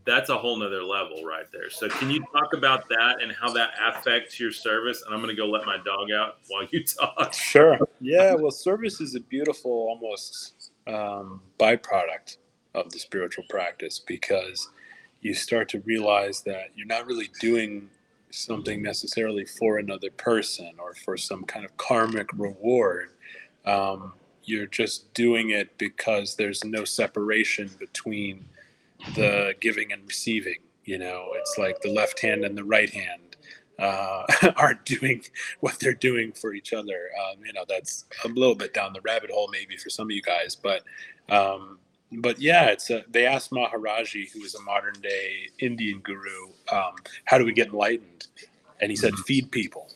[0.06, 1.70] that's a whole nother level right there.
[1.70, 5.04] So can you talk about that and how that affects your service?
[5.06, 7.34] And I'm gonna go let my dog out while you talk.
[7.46, 7.78] Sure.
[8.02, 8.36] Yeah.
[8.36, 12.38] Well, service is a beautiful, almost um, byproduct
[12.74, 14.70] of the spiritual practice because
[15.22, 17.90] you start to realize that you're not really doing
[18.32, 23.12] something necessarily for another person or for some kind of karmic reward.
[23.66, 28.46] Um, you're just doing it because there's no separation between
[29.14, 30.58] the giving and receiving.
[30.84, 33.36] You know, it's like the left hand and the right hand
[33.80, 34.24] uh,
[34.58, 35.24] aren't doing
[35.60, 37.10] what they're doing for each other.
[37.20, 40.12] Um, you know, that's a little bit down the rabbit hole maybe for some of
[40.12, 40.84] you guys, but
[41.30, 41.80] um,
[42.12, 46.94] but yeah, it's a, they asked Maharaji, who is a modern day Indian guru, um,
[47.26, 48.28] how do we get enlightened?
[48.80, 49.26] And he said, Mhm.
[49.26, 49.90] feed people.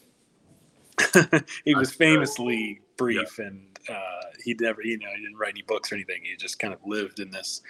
[1.65, 5.91] he was famously brief and uh, he never, you know, he didn't write any books
[5.91, 6.21] or anything.
[6.23, 7.61] He just kind of lived in this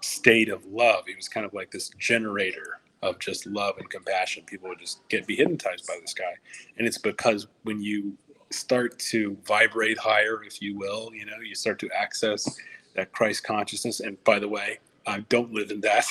[0.00, 1.04] state of love.
[1.06, 4.44] He was kind of like this generator of just love and compassion.
[4.46, 6.34] People would just get be hypnotized by this guy.
[6.78, 8.16] And it's because when you
[8.50, 12.58] start to vibrate higher, if you will, you know, you start to access
[12.94, 14.00] that Christ consciousness.
[14.00, 16.04] And by the way, I don't live in that.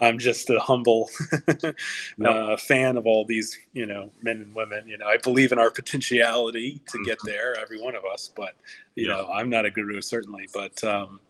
[0.00, 1.08] I'm just a humble
[2.24, 4.88] uh, fan of all these, you know, men and women.
[4.88, 8.30] You know, I believe in our potentiality to get there, every one of us.
[8.34, 8.54] But
[8.96, 9.14] you Yeah.
[9.14, 10.48] know, I'm not a guru certainly.
[10.52, 11.20] But um,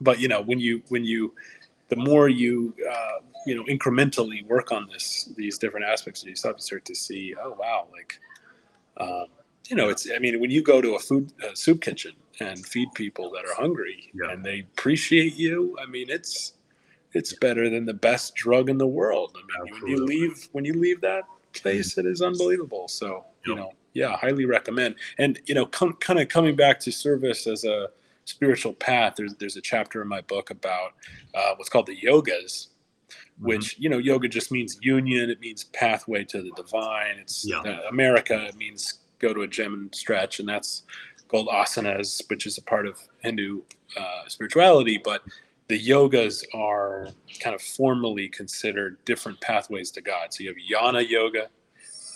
[0.00, 1.34] but you know, when you when you
[1.88, 6.56] the more you uh, you know incrementally work on this these different aspects of yourself,
[6.58, 8.18] you start to see, oh wow, like
[8.98, 9.26] um,
[9.68, 12.64] you know, it's I mean, when you go to a food uh, soup kitchen and
[12.66, 14.30] feed people that are hungry Yeah.
[14.32, 16.52] and they appreciate you, I mean, it's
[17.12, 19.36] it's better than the best drug in the world.
[19.58, 22.88] I mean, when you leave when you leave that place, it is unbelievable.
[22.88, 23.60] So you Yeah.
[23.60, 24.96] know, yeah, highly recommend.
[25.18, 27.88] And you know, com- kind of coming back to service as a
[28.26, 29.14] spiritual path.
[29.16, 30.92] There's there's a chapter in my book about
[31.34, 32.68] uh, what's called the yogas,
[33.38, 33.46] Mm-hmm.
[33.48, 37.58] which you know yoga just means union it means pathway to the divine it's Yeah.
[37.60, 40.84] uh, america it means go to a gym and stretch and that's
[41.28, 43.60] called asanas which is a part of hindu
[43.98, 45.22] uh, spirituality but
[45.68, 47.08] the yogas are
[47.40, 51.48] kind of formally considered different pathways to god so you have jnana yoga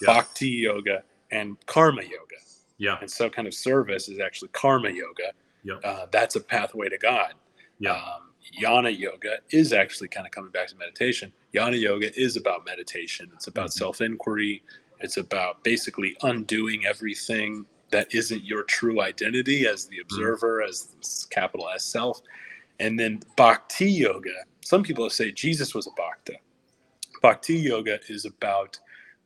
[0.02, 0.06] Yeah.
[0.14, 2.38] bhakti yoga and karma yoga
[2.78, 5.80] Yeah, and so kind of service is actually karma yoga Yep.
[5.84, 7.34] uh, that's a pathway to god
[7.78, 8.22] yeah, um,
[8.60, 11.32] Jnana yoga is actually kind of coming back to meditation.
[11.54, 13.30] Jnana yoga is about meditation.
[13.34, 13.72] It's about Mhm.
[13.82, 14.62] self inquiry.
[15.00, 21.26] It's about basically undoing everything that isn't your true identity as the observer, as this
[21.30, 22.20] capital S self.
[22.80, 24.34] And then bhakti yoga.
[24.64, 26.34] Some people say Jesus was a bhakta.
[27.22, 28.78] Bhakti yoga is about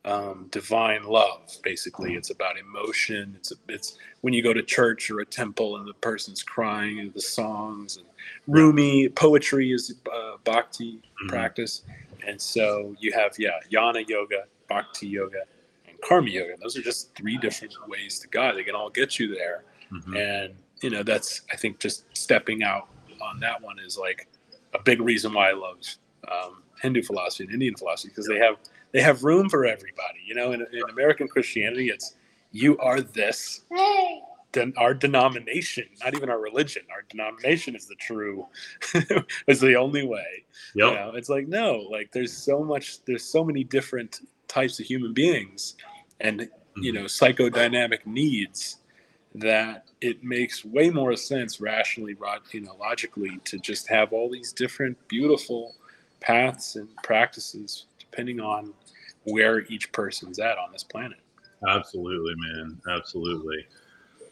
[0.05, 1.51] um, divine love.
[1.63, 3.35] Basically, it's about emotion.
[3.37, 7.13] It's it's when you go to church or a temple and the person's crying and
[7.13, 8.05] the songs and
[8.47, 11.29] Rumi poetry is uh, bhakti Mhm.
[11.29, 11.83] practice,
[12.27, 15.43] and so you have yeah jnana yoga, bhakti yoga,
[15.95, 16.55] and karma yoga.
[16.61, 18.55] Those are just three different ways to God.
[18.55, 20.15] They can all get you there, mm-hmm.
[20.15, 22.87] and you know that's I think just stepping out
[23.21, 24.27] on that one is like
[24.73, 25.77] a big reason why I love
[26.31, 28.57] um, Hindu philosophy and Indian philosophy because they have
[28.91, 30.19] they have room for everybody.
[30.25, 32.15] You know, in, in American Christianity, it's
[32.51, 33.61] you are this.
[34.53, 38.47] Then our denomination, not even our religion, our denomination is the true,
[39.47, 40.45] is the only way.
[40.75, 40.89] Yep.
[40.89, 44.85] You know, it's like no, like there's so much, there's so many different types of
[44.85, 45.75] human beings,
[46.19, 46.83] and mm-hmm.
[46.83, 48.77] you know, psychodynamic needs
[49.35, 54.29] that it makes way more sense rationally, right you know, logically to just have all
[54.29, 55.75] these different beautiful
[56.21, 58.73] paths and practices depending on
[59.23, 61.17] where each person's at on this planet.
[61.67, 62.79] Absolutely, man.
[62.89, 63.65] Absolutely.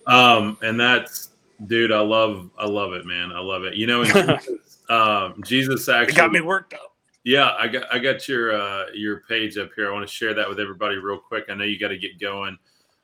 [0.07, 1.29] Um, and that's
[1.67, 3.31] dude, I love I love it, man.
[3.31, 3.75] I love it.
[3.75, 6.92] You know, Jesus, um, Jesus actually it got me worked up.
[7.23, 9.89] Yeah, I got I got your uh your page up here.
[9.89, 11.45] I want to share that with everybody real quick.
[11.49, 12.57] I know you got to get going.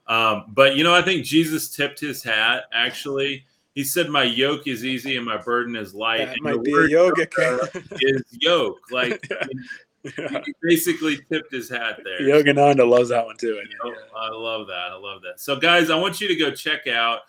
[0.08, 3.46] Um, but you know, I think Jesus tipped his hat actually.
[3.76, 6.74] He said, "My yoke is easy and my burden is light." That and might be
[6.74, 7.28] a yoga
[8.02, 8.80] is yoke.
[8.92, 9.26] Like
[10.04, 10.42] yeah.
[10.46, 12.22] he basically tipped his hat there.
[12.22, 13.62] Yoga Yogananda loves that one too.
[13.86, 14.92] I, I love that.
[14.92, 15.40] I love that.
[15.40, 17.22] So, guys, I want you to go check out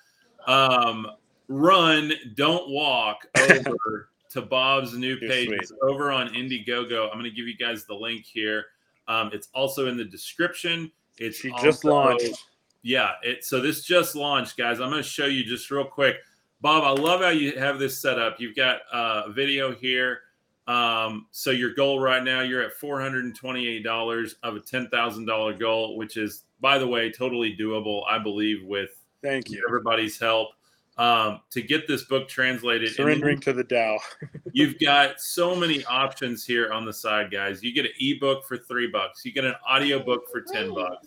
[0.46, 1.06] um,
[1.48, 5.50] Run, Don't Walk over to Bob's new page.
[5.82, 7.06] over on Indiegogo.
[7.06, 8.66] I'm going to give you guys the link here.
[9.08, 10.90] Um, it's also in the description.
[11.18, 12.46] It's she also, just launched.
[12.82, 13.12] Yeah.
[13.22, 14.80] It, so this just launched, guys.
[14.80, 16.16] I'm going to show you just real quick.
[16.60, 18.36] Bob, I love how you have this set up.
[18.38, 20.20] You've got uh, a video here
[20.70, 26.44] um, so your goal right now, you're at $428 of a $10,000 goal, which is,
[26.60, 28.90] by the way, totally doable, I believe, with
[29.20, 30.50] thank you everybody's help.
[31.00, 33.98] Um, to get this book translated, surrendering to the Tao.
[34.52, 37.62] you've got so many options here on the side, guys.
[37.62, 39.24] You get an ebook for three bucks.
[39.24, 41.06] You get an audiobook for ten bucks.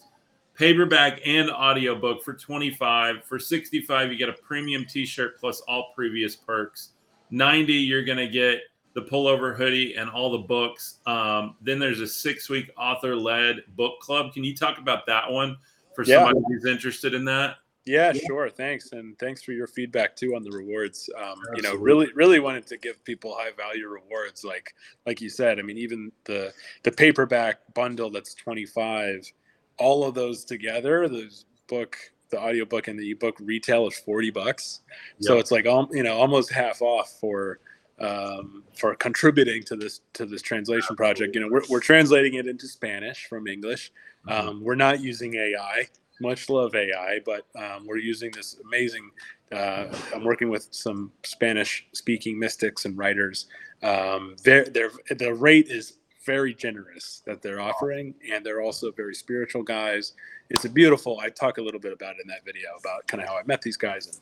[0.56, 3.24] Paperback and audiobook for 25.
[3.24, 6.94] For 65, you get a premium t-shirt plus all previous perks.
[7.30, 8.62] 90, you're gonna get
[8.96, 11.02] the pullover hoodie and all the books.
[11.06, 14.34] Um, then there's a six week author led book club.
[14.34, 15.56] Can you talk about that one
[15.96, 16.24] for yeah.
[16.24, 17.58] somebody who's interested in that?
[17.86, 18.50] Yeah, sure.
[18.50, 21.10] Thanks, and thanks for your feedback too on the rewards.
[21.22, 24.74] Um, you know, really, really wanted to give people high value rewards, like
[25.06, 25.60] like you said.
[25.60, 29.30] I mean, even the the paperback bundle that's twenty five,
[29.78, 31.30] all of those together, the
[31.68, 31.98] book,
[32.30, 34.82] the audiobook, and the ebook retail is forty bucks.
[35.20, 35.28] Yep.
[35.28, 37.60] So it's like you know almost half off for
[38.00, 41.36] um, for contributing to this to this translation project.
[41.36, 43.92] You know, we're, we're translating it into Spanish from English.
[44.28, 44.50] Mm-hmm.
[44.50, 45.88] Um, we're not using AI.
[46.24, 49.12] Much love AI, but um, we're using this amazing.
[49.52, 53.46] Uh, I'm working with some Spanish-speaking mystics and writers.
[53.84, 59.14] Um, their, their, the rate is very generous that they're offering, and they're also very
[59.14, 60.14] spiritual guys.
[60.50, 61.20] It's a beautiful.
[61.20, 63.44] I talk a little bit about it in that video about kind of how I
[63.46, 64.18] met these guys and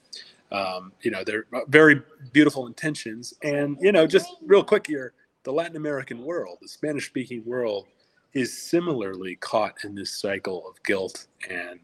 [0.51, 2.01] um, you know, they're very
[2.33, 3.33] beautiful intentions.
[3.43, 7.87] And, you know, just real quick here, the Latin American world, the Spanish speaking world,
[8.33, 11.79] is similarly caught in this cycle of guilt and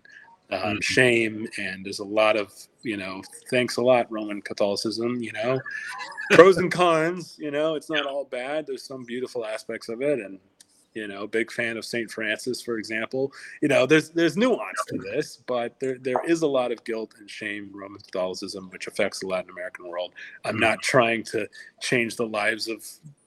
[0.51, 0.77] um, mm-hmm.
[0.81, 1.47] shame.
[1.57, 5.59] And there's a lot of, you know, thanks a lot, Roman Catholicism, you know,
[6.31, 8.65] pros and cons, you know, it's not all bad.
[8.67, 10.19] There's some beautiful aspects of it.
[10.19, 10.39] And,
[10.97, 13.31] you know big fan of saint francis for example.
[13.61, 17.13] You know there's there's nuance to this but there there is a lot of guilt
[17.19, 20.13] and shame roman catholicism which affects the latin american world.
[20.43, 21.47] I'm not trying to
[21.81, 22.83] change the lives of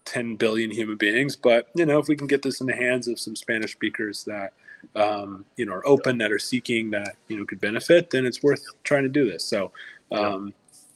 [0.07, 3.07] 10 billion human beings but you know if we can get this in the hands
[3.07, 4.53] of some spanish speakers that
[4.97, 8.43] um, you know are open that are seeking that you know could benefit then it's
[8.43, 9.45] worth trying to do this.
[9.45, 9.73] So
[10.13, 10.53] um,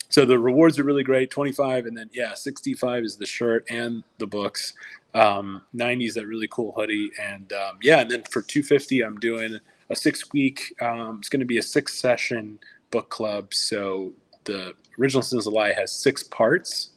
[0.08, 4.02] so the rewards are really great 25 and then yeah 65 is the shirt and
[4.18, 4.74] the books.
[5.14, 9.60] Um, 90s that really cool hoodie and um, yeah and then for 250 i'm doing
[9.90, 12.58] a six week um, it's going to be a six session
[12.90, 13.54] book club.
[13.54, 14.12] So
[14.44, 16.90] the Original Sin Is A Lie has six parts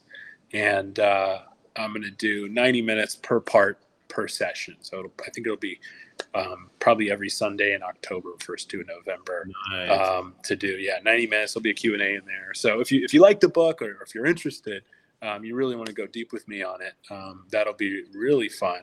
[0.53, 1.39] and uh,
[1.75, 5.79] i'm going to do 90 minutes per part per session so i think it'll be
[6.33, 9.99] um, probably every sunday in october first to november nice.
[9.99, 13.03] Um, to do yeah 90 minutes there'll be a q&a in there so if you
[13.03, 14.83] if you like the book or if you're interested
[15.21, 16.93] um, you really want to go deep with me on it.
[17.09, 18.81] Um, that'll be really fun.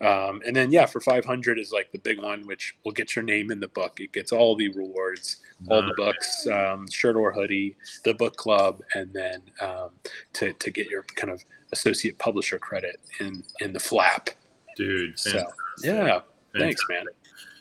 [0.00, 3.22] Um, and then, yeah, for 500 is like the big one, which will get your
[3.22, 4.00] name in the book.
[4.00, 5.36] It gets all the rewards,
[5.68, 9.90] all the books, um, shirt or hoodie, the book club, and then um,
[10.34, 14.30] to, to get your kind of associate publisher credit in, in the flap.
[14.78, 15.18] Dude.
[15.18, 15.30] So,
[15.82, 15.92] yeah.
[15.92, 16.24] Fantastic.
[16.58, 17.04] Thanks, man.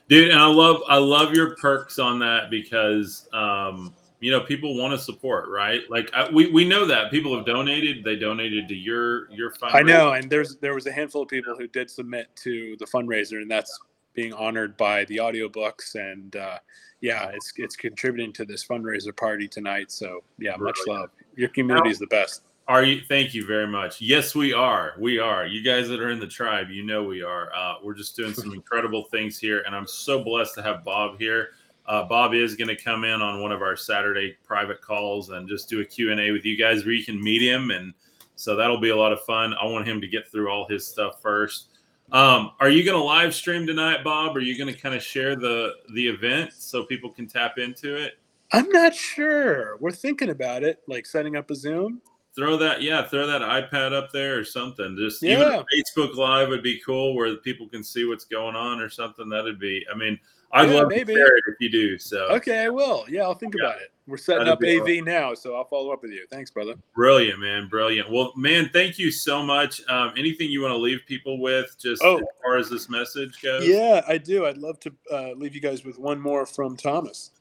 [0.07, 4.78] Dude, and I love I love your perks on that because um, you know people
[4.78, 8.68] want to support right like I, we, we know that people have donated they donated
[8.70, 9.76] to your your fundraiser.
[9.76, 12.86] i know and there's there was a handful of people who did submit to the
[12.86, 13.80] fundraiser and that's
[14.15, 16.57] being honored by the audiobooks and uh,
[17.01, 19.91] yeah, it's it's contributing to this fundraiser party tonight.
[19.91, 21.09] So yeah, much love.
[21.36, 22.41] Your community is the best.
[22.68, 23.01] Are you?
[23.01, 24.01] Thank you very much.
[24.01, 24.93] Yes, we are.
[24.99, 25.45] We are.
[25.45, 27.49] You guys that are in the tribe, you know we are.
[27.55, 31.18] Uh, we're just doing some incredible things here, and I'm so blessed to have Bob
[31.18, 31.51] here.
[31.86, 35.47] Uh, Bob is going to come in on one of our Saturday private calls and
[35.47, 37.72] just do a Q&A with you guys where you can meet him.
[37.72, 37.93] And
[38.36, 39.53] so that'll be a lot of fun.
[39.53, 41.70] I want him to get through all his stuff first.
[42.11, 44.36] Um, are you going to live stream tonight, Bob?
[44.36, 47.95] Are you going to kind of share the the event so people can tap into
[47.95, 48.20] it?
[48.51, 49.78] I'm not sure.
[49.78, 52.01] We're thinking about it, like setting up a Zoom.
[52.38, 54.95] Throw that, yeah, throw that iPad up there or something.
[54.95, 55.39] Just yeah.
[55.39, 59.27] even Facebook Live would be cool, where people can see what's going on or something.
[59.27, 59.83] That'd be.
[59.91, 60.19] I mean,
[60.51, 61.13] I'd yeah, love maybe.
[61.13, 61.97] to share it if you do.
[61.97, 63.05] So okay, I will.
[63.09, 63.65] Yeah, I'll think yeah.
[63.65, 63.91] about it.
[64.05, 66.27] We're setting That'd up AV now, so I'll follow up with you.
[66.29, 66.75] Thanks, brother.
[66.93, 67.69] Brilliant, man.
[67.69, 68.11] Brilliant.
[68.11, 69.81] Well, man, thank you so much.
[69.89, 72.19] Um, anything you want to leave people with, just oh.
[72.19, 73.67] as far as this message goes?
[73.67, 74.45] Yeah, I do.
[74.45, 77.31] I'd love to uh, leave you guys with one more from Thomas.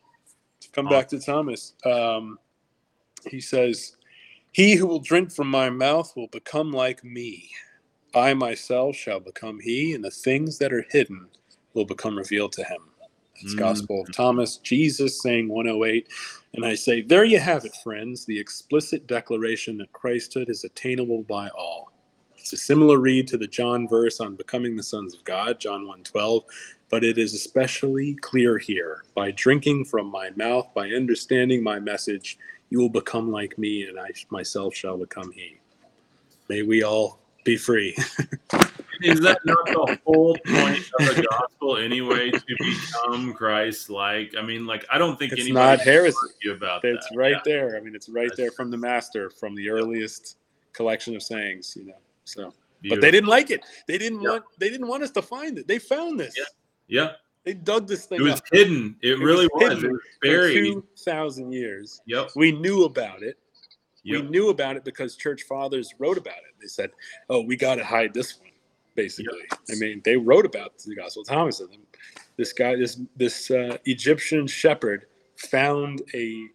[0.60, 1.74] to Come back to Thomas.
[1.84, 2.38] Um,
[3.30, 3.96] he says,
[4.56, 7.50] "He who will drink from my mouth will become like me.
[8.14, 11.28] I myself shall become he, and the things that are hidden
[11.74, 12.80] will become revealed to him."
[13.42, 13.58] It's mm.
[13.58, 16.08] Gospel of Thomas, Jesus saying 108.
[16.54, 21.22] And I say, there you have it, friends, the explicit declaration that Christhood is attainable
[21.24, 21.92] by all.
[22.38, 25.86] It's a similar read to the John verse on becoming the sons of God, John
[25.86, 26.44] 1:12,
[26.90, 29.04] but it is especially clear here.
[29.14, 32.38] By drinking from my mouth, by understanding my message,
[32.70, 35.56] you will become like me, and I myself shall become he.
[36.48, 37.96] May we all be free.
[39.02, 44.34] is that not the whole point of the gospel anyway to become Christ like?
[44.38, 45.50] I mean, like I don't think anybody.
[45.50, 47.16] it's not heresy you about it's that.
[47.16, 47.40] right yeah.
[47.44, 47.76] there.
[47.76, 50.38] I mean, it's right That's there from the master, from the earliest
[50.72, 51.98] collection of sayings, you know.
[52.24, 53.00] So Beautiful.
[53.00, 53.64] but they didn't like it.
[53.86, 54.30] They didn't yeah.
[54.30, 55.66] want they didn't want us to find it.
[55.66, 56.34] They found this.
[56.36, 56.44] Yeah.
[56.88, 57.12] Yeah.
[57.44, 58.20] They dug this thing.
[58.20, 58.44] It was up.
[58.50, 58.96] hidden.
[59.02, 59.74] It, it really was.
[59.74, 59.84] was.
[59.84, 60.54] It was buried.
[60.54, 62.00] Two thousand years.
[62.06, 62.30] Yep.
[62.34, 63.38] We knew about it.
[64.02, 64.22] Yep.
[64.22, 66.54] We knew about it because church fathers wrote about it.
[66.60, 66.90] They said,
[67.30, 68.46] "Oh, we got to hide this one."
[68.96, 69.42] basically.
[69.70, 71.60] I mean, they wrote about the Gospel of Thomas.
[71.60, 71.70] And
[72.36, 75.06] this guy, this this uh, Egyptian shepherd,
[75.36, 76.46] found a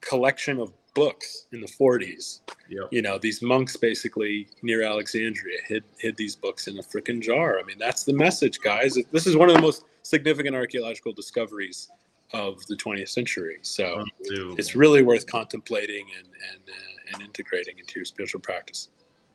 [0.00, 2.40] collection of books in the 40s.
[2.68, 2.88] Yep.
[2.90, 7.58] You know, these monks basically near Alexandria hid hid these books in a freaking jar.
[7.58, 8.98] I mean, that's the message, guys.
[9.10, 11.90] This is one of the most significant archaeological discoveries
[12.32, 13.58] of the 20th century.
[13.62, 18.88] So it's really worth contemplating and and, uh, and integrating into your spiritual practice.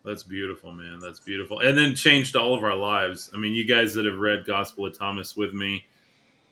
[0.04, 1.00] That's beautiful, man.
[1.00, 1.60] That's beautiful.
[1.60, 3.30] And then changed all of our lives.
[3.34, 5.86] I mean, you guys that have read Gospel of Thomas with me,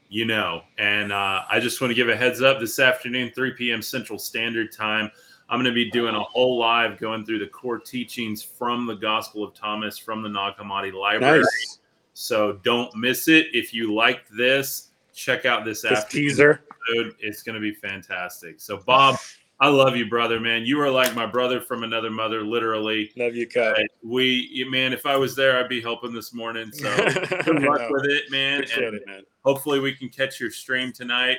[0.10, 0.62] you know.
[0.78, 3.82] And uh, I just want to give a heads up this afternoon, 3 p.m.
[3.82, 5.12] Central Standard Time.
[5.49, 8.95] I'm going to be doing a whole live going through the core teachings from the
[8.95, 11.41] Gospel of Thomas from the Nag Hammadi Library.
[11.41, 11.80] Nice.
[12.14, 13.47] So don't miss it.
[13.53, 16.64] If you liked this, check out this, this teaser.
[16.89, 17.16] Episode.
[17.20, 18.60] It's going to be fantastic.
[18.60, 19.18] So, Bob.
[19.58, 20.66] I love you, brother, man.
[20.66, 23.12] You are like my brother from another mother, literally.
[23.16, 23.74] Love you, Kyle.
[24.03, 26.74] We, man, if I was there, I'd be helping this morning.
[26.74, 26.93] So
[27.45, 28.64] good luck with it, man.
[28.64, 29.24] Appreciate and it, man.
[29.46, 31.38] Hopefully, we can catch your stream tonight.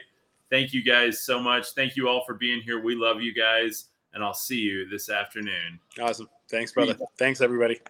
[0.48, 1.70] Thank you guys so much.
[1.70, 2.80] Thank you all for being here.
[2.80, 5.80] We love you guys, and I'll see you this afternoon.
[6.00, 6.28] Awesome.
[6.48, 6.96] Thanks, brother.
[7.18, 7.80] Thanks, everybody.